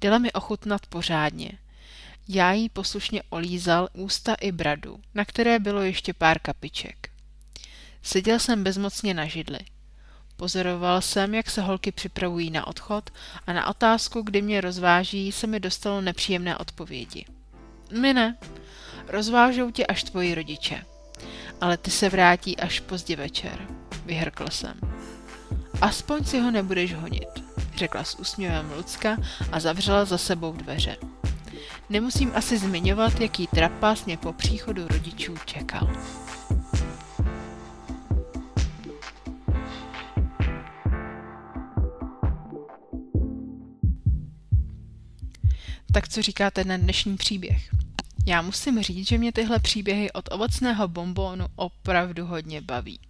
Dala 0.00 0.18
mi 0.18 0.32
ochutnat 0.32 0.86
pořádně. 0.86 1.52
Já 2.28 2.52
jí 2.52 2.68
poslušně 2.68 3.22
olízal 3.28 3.88
ústa 3.92 4.34
i 4.34 4.52
bradu, 4.52 5.00
na 5.14 5.24
které 5.24 5.58
bylo 5.58 5.82
ještě 5.82 6.14
pár 6.14 6.38
kapiček. 6.38 7.11
Seděl 8.02 8.38
jsem 8.38 8.64
bezmocně 8.64 9.14
na 9.14 9.26
židli. 9.26 9.58
Pozoroval 10.36 11.00
jsem, 11.00 11.34
jak 11.34 11.50
se 11.50 11.62
holky 11.62 11.92
připravují 11.92 12.50
na 12.50 12.66
odchod 12.66 13.10
a 13.46 13.52
na 13.52 13.66
otázku, 13.66 14.22
kdy 14.22 14.42
mě 14.42 14.60
rozváží, 14.60 15.32
se 15.32 15.46
mi 15.46 15.60
dostalo 15.60 16.00
nepříjemné 16.00 16.56
odpovědi. 16.56 17.24
My 18.00 18.14
ne. 18.14 18.36
Rozvážou 19.08 19.70
tě 19.70 19.86
až 19.86 20.04
tvoji 20.04 20.34
rodiče. 20.34 20.84
Ale 21.60 21.76
ty 21.76 21.90
se 21.90 22.08
vrátí 22.08 22.56
až 22.56 22.80
pozdě 22.80 23.16
večer, 23.16 23.68
vyhrkl 24.06 24.50
jsem. 24.50 24.74
Aspoň 25.80 26.24
si 26.24 26.40
ho 26.40 26.50
nebudeš 26.50 26.94
honit, 26.94 27.28
řekla 27.76 28.04
s 28.04 28.14
úsměvem 28.14 28.72
Lucka 28.76 29.16
a 29.52 29.60
zavřela 29.60 30.04
za 30.04 30.18
sebou 30.18 30.52
dveře. 30.52 30.96
Nemusím 31.90 32.32
asi 32.34 32.58
zmiňovat, 32.58 33.20
jaký 33.20 33.46
trapas 33.46 34.04
mě 34.04 34.16
po 34.16 34.32
příchodu 34.32 34.88
rodičů 34.88 35.34
čekal. 35.44 35.90
Tak 45.92 46.08
co 46.08 46.22
říkáte 46.22 46.64
na 46.64 46.76
dnešní 46.76 47.16
příběh? 47.16 47.70
Já 48.26 48.42
musím 48.42 48.82
říct, 48.82 49.08
že 49.08 49.18
mě 49.18 49.32
tyhle 49.32 49.58
příběhy 49.58 50.12
od 50.12 50.28
ovocného 50.32 50.88
bombónu 50.88 51.46
opravdu 51.56 52.26
hodně 52.26 52.60
baví. 52.60 53.00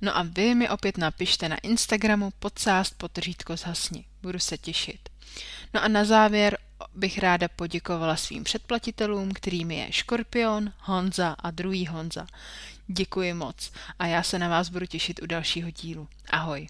No 0.00 0.16
a 0.16 0.22
vy 0.22 0.54
mi 0.54 0.68
opět 0.68 0.98
napište 0.98 1.48
na 1.48 1.56
Instagramu 1.56 2.30
podsást 2.38 2.94
potržítko 2.98 3.56
zhasni. 3.56 4.04
Budu 4.22 4.38
se 4.38 4.58
těšit. 4.58 5.08
No 5.74 5.82
a 5.84 5.88
na 5.88 6.04
závěr 6.04 6.58
bych 6.94 7.18
ráda 7.18 7.48
poděkovala 7.48 8.16
svým 8.16 8.44
předplatitelům, 8.44 9.32
kterými 9.32 9.76
je 9.76 9.92
Škorpion, 9.92 10.72
Honza 10.78 11.36
a 11.38 11.50
druhý 11.50 11.86
Honza. 11.86 12.26
Děkuji 12.86 13.34
moc 13.34 13.72
a 13.98 14.06
já 14.06 14.22
se 14.22 14.38
na 14.38 14.48
vás 14.48 14.68
budu 14.68 14.86
těšit 14.86 15.22
u 15.22 15.26
dalšího 15.26 15.70
dílu. 15.70 16.08
Ahoj. 16.30 16.68